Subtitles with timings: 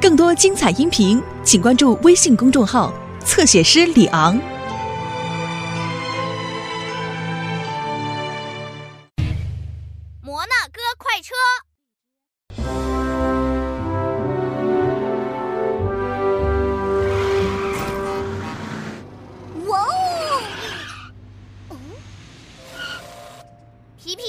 [0.00, 2.92] 更多精彩音频，请关注微信公众号
[3.24, 4.38] “侧写师李昂”。
[10.20, 11.34] 摩纳哥快车。
[19.66, 19.78] 哇
[21.70, 21.76] 哦！
[23.96, 24.22] 皮皮，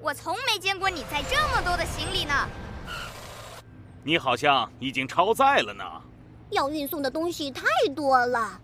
[0.00, 2.48] 我从没见过你载这么多的行李呢。
[4.02, 5.84] 你好像已经超载了呢。
[6.50, 7.62] 要运送的东西太
[7.94, 8.58] 多了，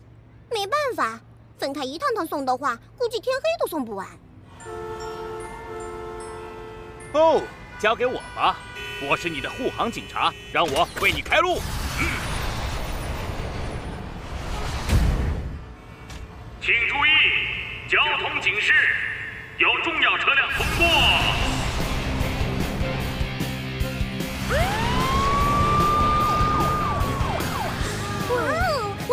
[0.50, 1.20] 没办法，
[1.59, 4.06] 分开一趟趟送的话，估计天黑都送不完。
[7.12, 7.42] 哦，
[7.78, 8.56] 交给我吧，
[9.09, 11.59] 我是你的护航警察，让我为你开路。
[12.00, 12.06] 嗯。
[16.60, 18.73] 请注意，交通警示，
[19.59, 21.45] 有重要车辆通过。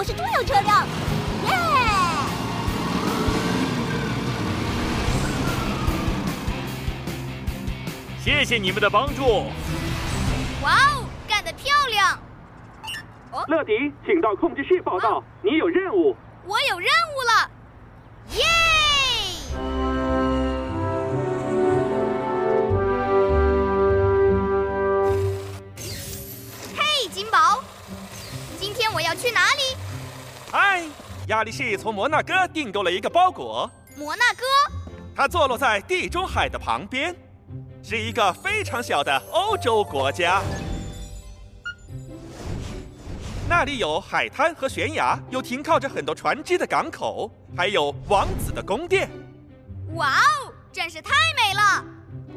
[0.04, 0.86] 我是重要车辆，
[1.46, 1.54] 耶！
[8.20, 9.46] 谢谢你们的帮助。
[10.62, 12.20] 哇哦，干得漂亮！
[13.48, 16.14] 乐迪，请到控制室报道，你有任务。
[16.46, 17.43] 我有任务了，
[31.44, 34.46] 亚力士从摩纳哥订购了一个包裹，摩纳哥。
[35.14, 37.14] 它坐落在地中海的旁边，
[37.84, 40.42] 是一个非常小的欧洲国家。
[43.50, 49.10] 那里有海滩和悬崖，有停靠着很多船只的港口，还有王子的宫殿。
[49.96, 51.86] 哇哦，真是太美了！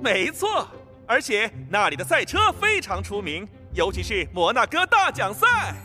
[0.03, 0.67] 没错，
[1.07, 5.77] 而且那里的赛车非常出名，尤其是摩纳哥大奖赛，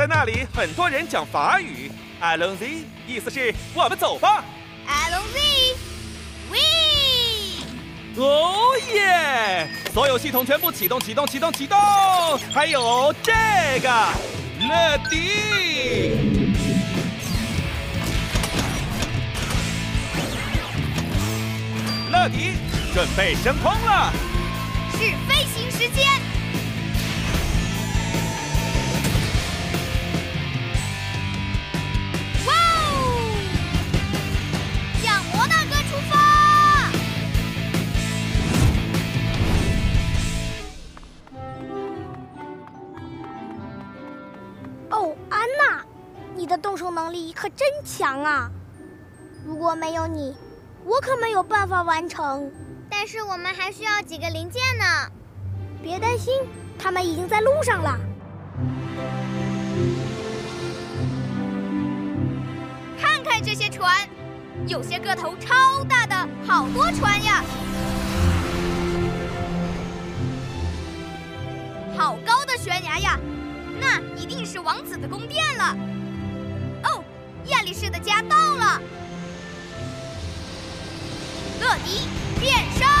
[0.00, 4.42] 在那里，很多人讲法语 a l o n z y 意思是我们走吧
[4.86, 5.38] a l o n z
[6.48, 6.56] y
[8.16, 8.22] we。
[8.22, 9.68] 哦耶！
[9.92, 11.78] 所有系统全部启动，启动，启动，启动！
[12.50, 13.30] 还有这
[13.82, 13.90] 个，
[14.60, 15.16] 乐迪。
[22.10, 22.54] 乐迪，
[22.94, 24.10] 准备升空了！
[24.92, 26.29] 是飞行时间。
[46.40, 48.50] 你的动手能力可真强啊！
[49.44, 50.34] 如果没有你，
[50.86, 52.50] 我可没有办法完成。
[52.88, 54.84] 但是我们还需要几个零件呢。
[55.82, 56.32] 别担心，
[56.78, 57.98] 他们已经在路上了。
[62.98, 63.94] 看看这些船，
[64.66, 67.44] 有些个头超大的，好多船呀！
[71.98, 73.20] 好高的悬崖呀！
[73.78, 75.76] 那一定是王子的宫殿了。
[77.50, 78.80] 亚力士的家到了。
[81.60, 82.08] 乐迪
[82.40, 82.99] 变身！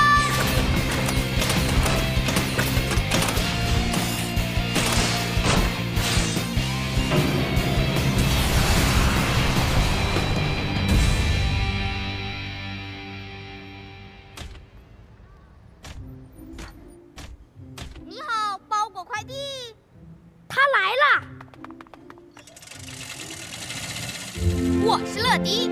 [24.90, 25.68] 我是乐迪，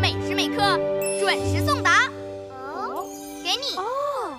[0.00, 0.78] 每时每刻
[1.20, 2.08] 准时送达。
[2.48, 3.04] 哦，
[3.44, 3.76] 给你。
[3.76, 4.38] 哦。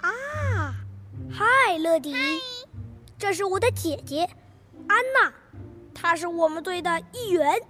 [0.00, 0.74] 啊，
[1.30, 2.16] 嗨，乐迪，
[3.18, 4.26] 这是我的姐姐
[4.88, 5.30] 安娜，
[5.94, 7.60] 她是我们队的一员。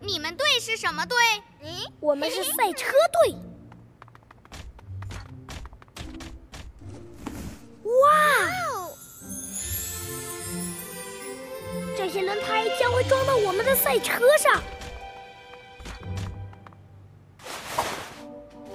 [0.00, 1.18] 你们队是什么队？
[1.60, 1.68] 嗯，
[2.00, 3.34] 我们是赛车队。
[13.08, 14.62] 装到我们的赛车上。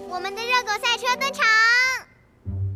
[0.07, 1.45] 我们的热狗赛车登场。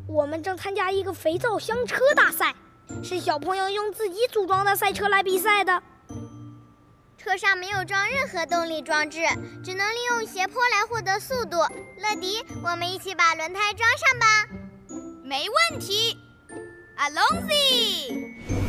[0.08, 2.56] 我们正参加一个肥皂箱车大赛，
[3.04, 5.84] 是小朋友用自己组装的赛车来比赛的。
[7.18, 9.20] 车上没有装任何动力装置，
[9.64, 11.58] 只能利用斜坡来获得速度。
[11.98, 14.26] 乐迪，我们一起把轮胎装上吧。
[15.24, 16.18] 没问题
[16.98, 18.65] ，Alonzi。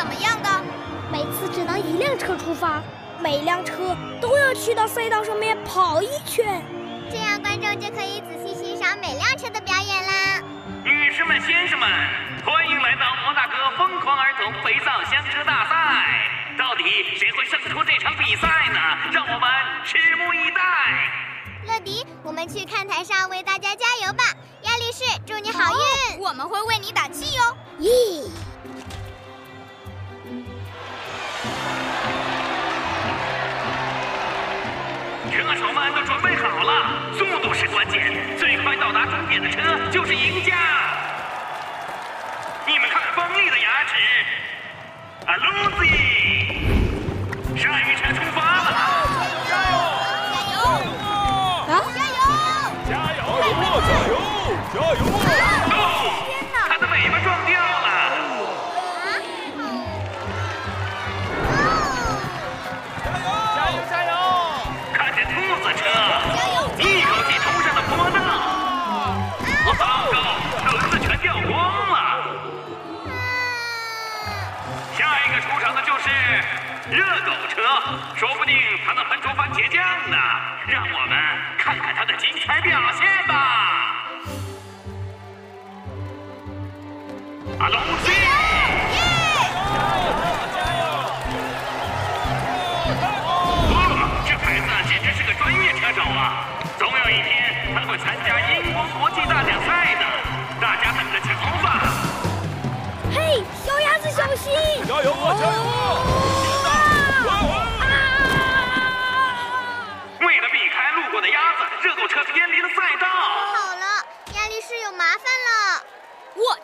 [0.00, 0.48] 怎么样的？
[1.12, 2.82] 每次只能一辆车出发，
[3.18, 6.64] 每辆车都要去到赛道上面跑一圈，
[7.10, 10.42] 这样观众就可以仔细欣赏每辆车的表演啦。
[10.82, 11.86] 女士们、先生们，
[12.46, 15.76] 欢迎来到摩大哥疯狂儿童肥皂香车大赛！
[16.56, 16.84] 到底
[17.18, 18.80] 谁会胜出这场比赛呢？
[19.12, 19.50] 让我们
[19.84, 20.62] 拭目以待。
[21.66, 24.24] 乐迪，我们去看台上为大家加油吧！
[24.62, 26.20] 亚力士，祝你好运！
[26.20, 27.56] 我们会为你打气哟。
[27.80, 28.30] 咦，
[39.90, 40.56] 就是赢家。
[42.66, 43.94] 你们看锋利的牙齿，
[45.26, 46.09] 啊，Lucy，
[80.66, 81.18] 让我们
[81.58, 83.34] 看看他的精彩表现吧。
[87.58, 88.12] 阿龙西，
[93.66, 93.74] 哦，
[94.26, 96.46] 这孩子简直是个专业车手啊！
[96.78, 100.04] 总有一天他会参加英国国际大奖赛的，
[100.60, 101.28] 大家等着瞧
[101.62, 101.66] 吧。
[103.12, 104.52] 嘿，小鸭子小心！
[104.86, 105.34] 加油啊！
[105.38, 105.69] 加油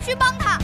[0.07, 0.57] 去帮他。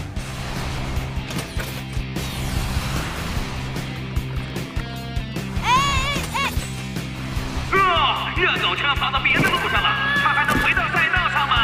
[5.65, 6.53] 哎哎哎！
[7.73, 7.77] 呃，
[8.37, 9.91] 热狗车跑到别的路上了，
[10.23, 11.55] 它还能回到赛道上吗？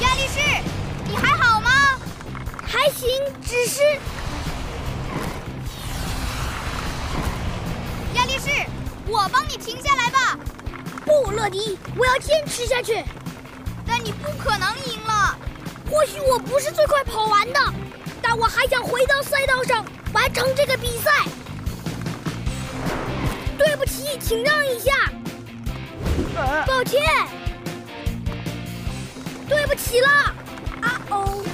[0.00, 0.38] 亚力士，
[1.08, 1.70] 你还好吗？
[2.66, 3.08] 还行，
[3.42, 3.80] 只是
[8.12, 8.50] 亚力士，
[9.06, 10.38] 我帮你停下来吧。
[11.06, 13.02] 不，乐迪，我要坚持下去。
[14.02, 15.38] 但你不可能赢了。
[15.88, 17.60] 或许我不是最快跑完的，
[18.20, 21.10] 但我还想回到赛道上完成这个比赛。
[23.56, 24.90] 对不起，请让一下。
[26.66, 27.00] 抱歉。
[29.48, 30.08] 对不起了。
[30.80, 31.44] 啊哦。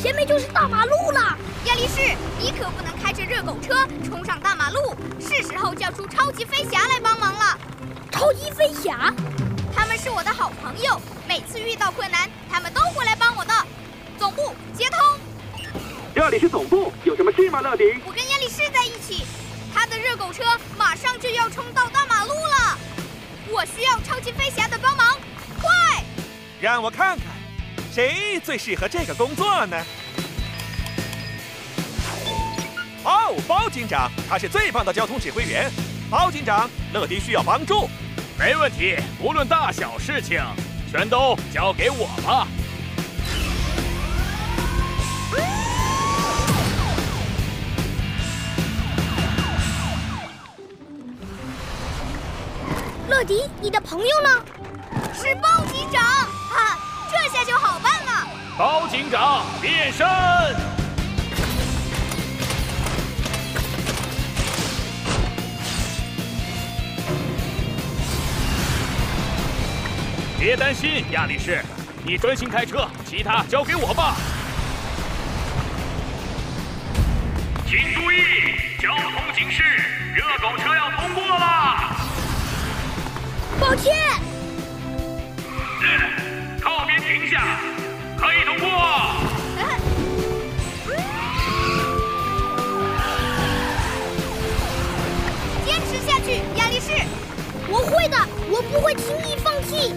[0.00, 1.36] 前面就是大马路了。
[1.64, 3.74] 亚力士，你可不能开着热狗车
[4.04, 7.58] 冲上大马路，是时候叫出超级飞侠来帮忙了。
[8.12, 9.33] 超级飞侠，他
[9.94, 13.54] 们是我的好朋友，每次遇到困难，他们都会来帮我的。
[14.18, 14.98] 总部接通，
[16.12, 17.84] 这里是总部，有什么事吗，乐迪？
[18.04, 19.24] 我跟亚力士在一起，
[19.72, 20.42] 他的热狗车
[20.76, 22.76] 马上就要冲到大马路了，
[23.48, 25.16] 我需要超级飞侠的帮忙，
[25.62, 26.02] 快！
[26.60, 27.26] 让我看看，
[27.92, 29.80] 谁最适合这个工作呢？
[33.04, 35.70] 哦，包警长，他是最棒的交通指挥员。
[36.10, 37.88] 包警长，乐迪需要帮助。
[38.38, 40.42] 没问题，无论大小事情，
[40.90, 42.46] 全都交给我吧。
[53.08, 54.28] 乐迪，你的朋友呢？
[55.14, 56.78] 是包警长，哈、
[57.10, 58.28] 这下就好办了。
[58.58, 60.04] 包警长变身，
[70.44, 71.64] 别担心，亚力士，
[72.04, 74.14] 你专心开车，其他交给我吧。
[77.66, 79.62] 请注意，交通警示，
[80.14, 81.96] 热狗车要通过了。
[83.58, 83.94] 抱歉。
[85.80, 87.58] 嗯，靠边停下，
[88.18, 88.68] 可以通过。
[95.64, 96.92] 坚持下去，亚力士。
[97.66, 98.18] 我会的，
[98.50, 99.94] 我不会轻易放弃。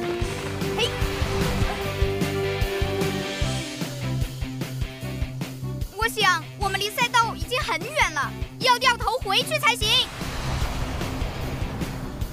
[6.08, 10.08] 我想我们离赛道已经很远了，要掉头回去才行。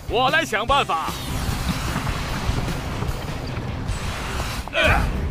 [0.09, 1.11] 我来想办法。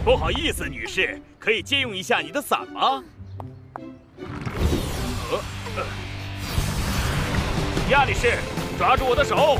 [0.03, 3.01] 不好意思，女士，可以借用一下你的伞吗？
[4.17, 5.39] 呃
[5.77, 5.85] 呃
[7.91, 8.37] 亚力士，
[8.77, 9.57] 抓住我的手。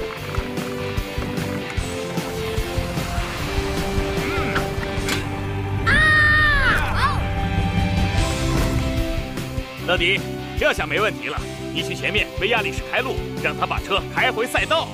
[9.93, 10.19] 乐迪，
[10.57, 11.39] 这下没问题了。
[11.71, 14.87] 你去前面为亚历士开路，让他把车开回赛道。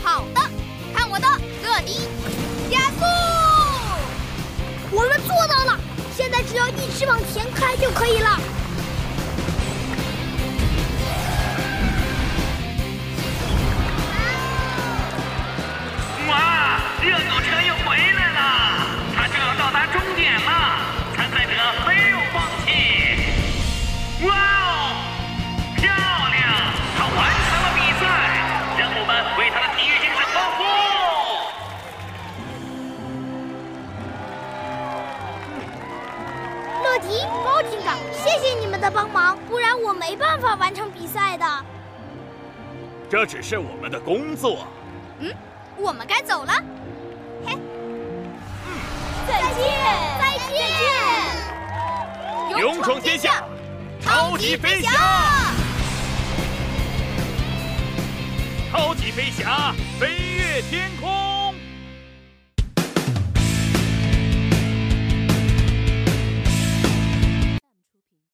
[0.00, 0.40] 好的，
[0.94, 1.26] 看我的，
[1.60, 2.06] 乐迪，
[2.70, 3.04] 加速！
[4.92, 5.80] 我们做到了，
[6.16, 8.38] 现在只要一直往前开就可以了。
[39.74, 41.44] 然我没办法完成比赛的。
[43.10, 44.68] 这只是我们的工作。
[45.18, 45.34] 嗯
[45.76, 46.52] 我们该走了。
[47.44, 47.60] 嘿，嗯
[49.26, 49.66] 再见，
[50.20, 50.54] 再见。
[52.60, 53.42] 勇闯天下，
[54.00, 54.92] 超级飞侠！
[58.70, 61.33] 超级飞侠飞越天空。